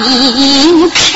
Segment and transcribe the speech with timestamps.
[0.00, 1.11] 在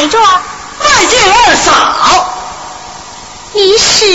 [0.00, 0.18] 哪个来着？
[0.78, 2.32] 拜见二嫂。
[3.52, 4.06] 一是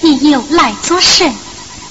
[0.00, 1.34] 你又来做甚？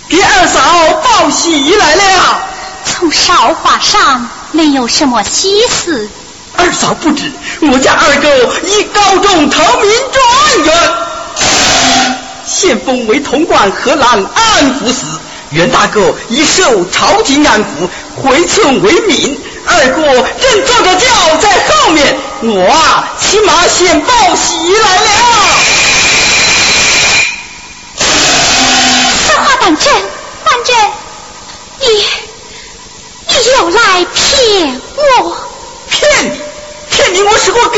[0.08, 0.62] 给二嫂
[1.04, 2.40] 报喜来了。
[2.86, 6.10] 从韶华上没有什么喜事，
[6.56, 7.30] 二嫂不知，
[7.62, 8.30] 我家二狗
[8.64, 10.94] 已高中头名状元，
[12.46, 15.06] 现封为潼关河南安抚使。
[15.50, 19.38] 袁大哥已受朝廷安抚，回村为民。
[19.70, 20.02] 二哥
[20.40, 21.06] 正坐着轿
[21.42, 25.60] 在后面，我啊，骑马先报喜来了。
[27.98, 29.94] 此话当真？
[30.46, 30.76] 当真？
[31.80, 31.86] 你
[33.28, 35.38] 你又来骗我？
[35.90, 36.42] 骗你，
[36.90, 37.78] 骗你，我是个狗。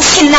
[0.00, 0.38] 起来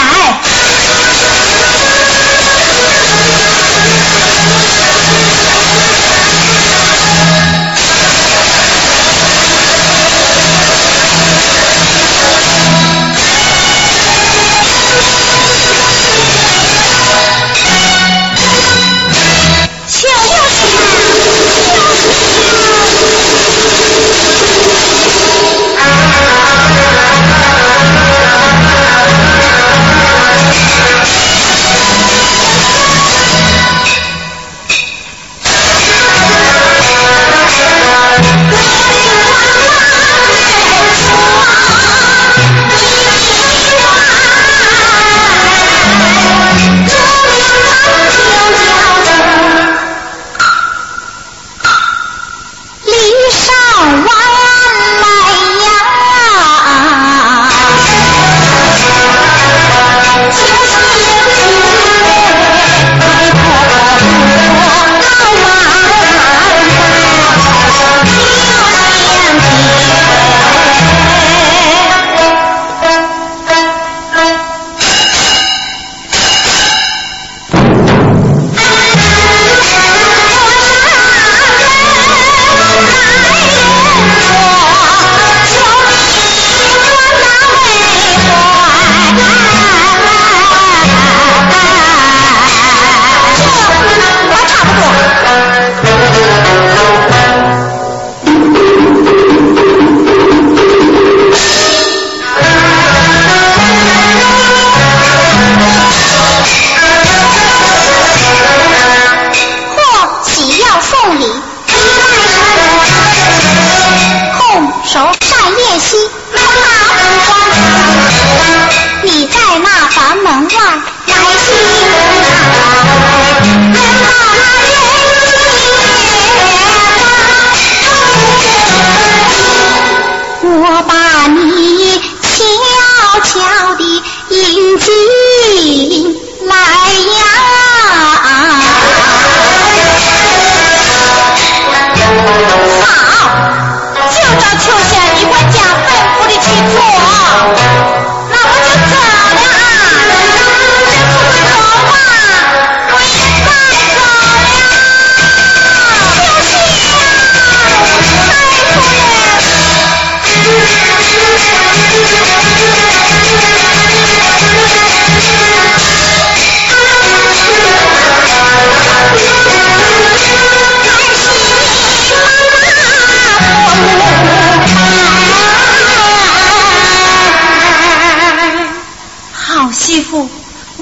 [131.27, 135.94] 你悄悄地迎进。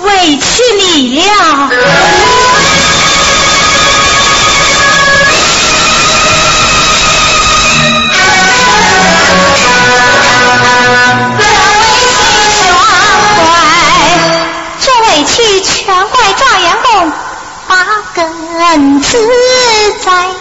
[0.04, 1.70] 委屈你了。
[13.36, 13.52] 怪
[14.80, 17.12] 这委屈全怪赵元公
[17.68, 19.18] 把根子
[20.04, 20.33] 栽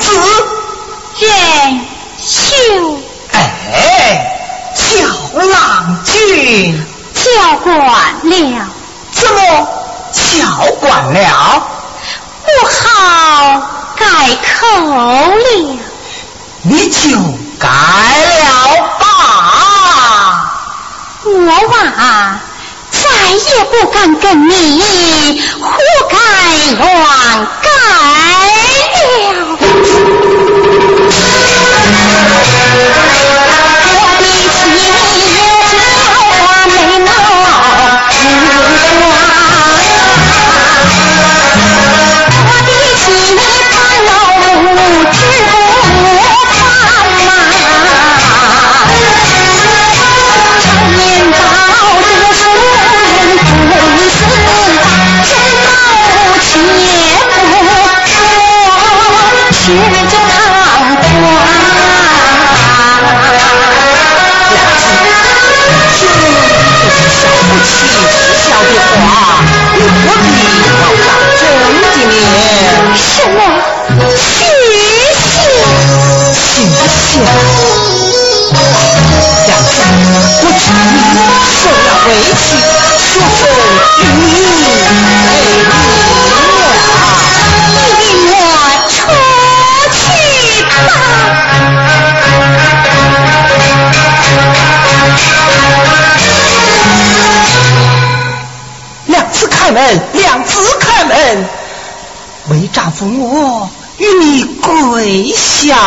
[0.00, 0.10] 子
[1.18, 1.80] 任
[2.18, 2.54] 秀，
[3.32, 3.36] 哎，
[4.74, 4.82] 叫
[5.40, 7.74] 郎君叫惯
[8.22, 8.66] 了，
[9.12, 9.38] 怎么？
[10.12, 10.20] 叫
[10.80, 11.62] 惯了？
[12.44, 13.62] 不好
[13.96, 14.04] 改
[14.42, 14.60] 口
[15.36, 15.42] 了，
[16.62, 16.98] 你就
[17.58, 18.44] 改了
[18.98, 19.04] 吧，
[21.24, 21.30] 我
[21.68, 22.40] 娃。
[23.38, 25.70] 谁也不敢跟你胡
[26.10, 26.16] 改
[26.76, 27.68] 乱改
[32.92, 33.01] 了。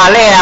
[0.06, 0.35] balea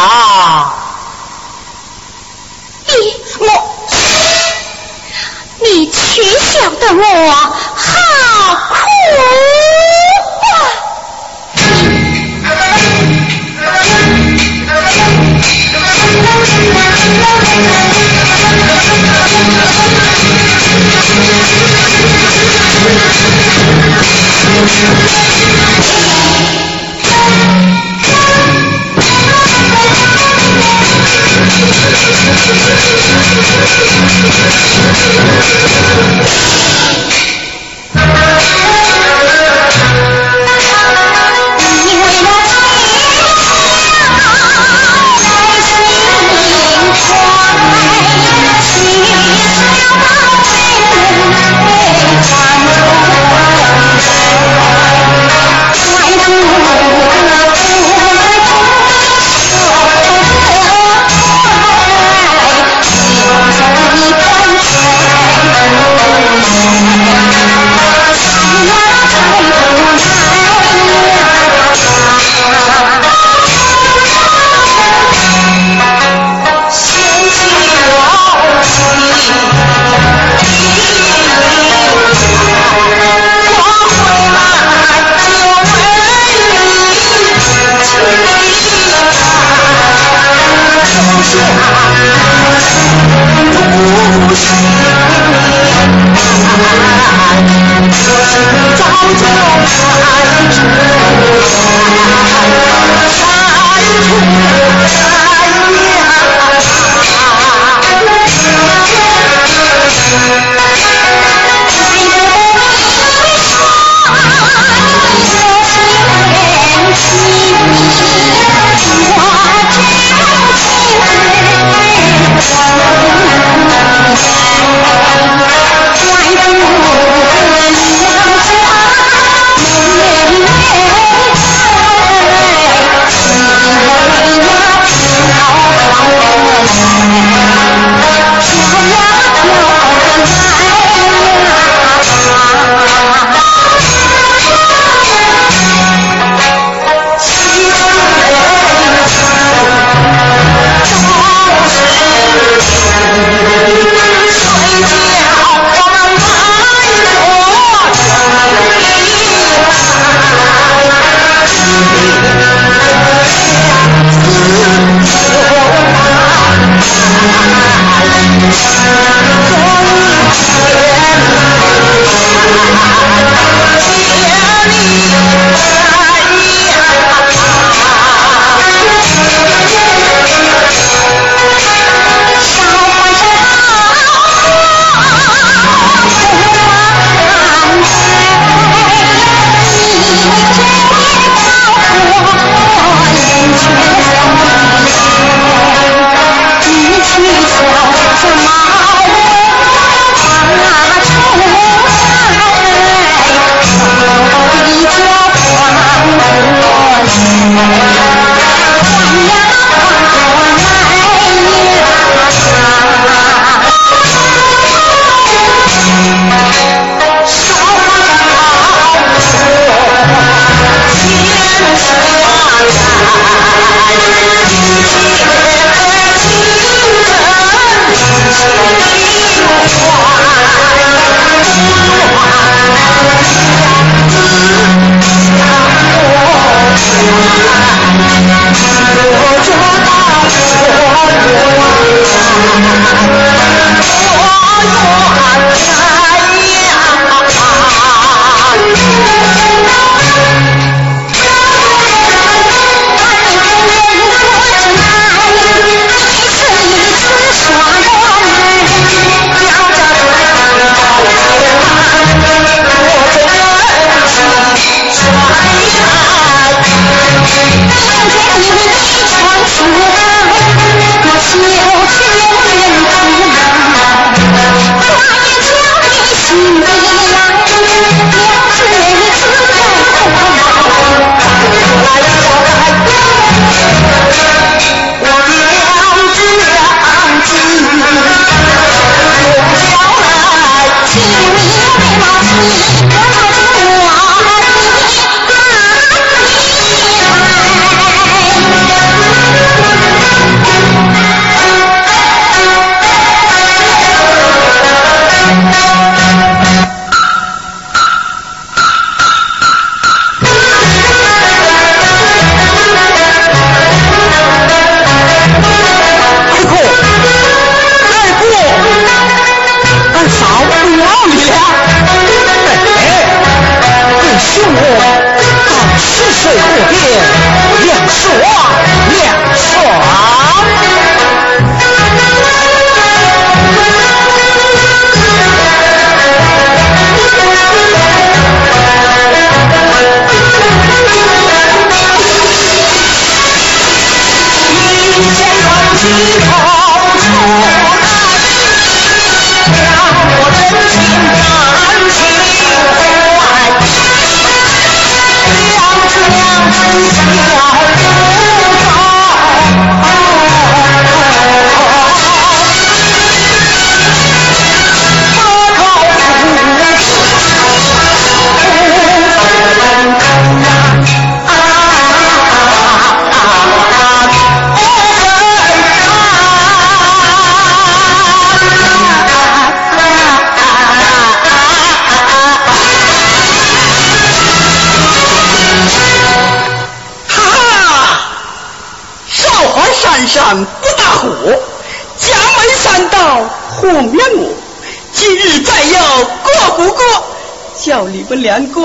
[398.04, 398.62] 你们两个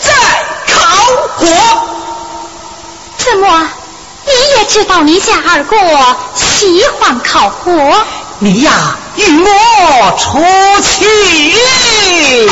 [0.00, 0.10] 再
[0.66, 1.46] 烤火。
[3.16, 3.68] 怎么？
[4.26, 5.76] 你也知道你家二哥
[6.34, 7.72] 喜欢烤火？
[8.40, 10.40] 你呀，与我出
[10.82, 12.50] 去。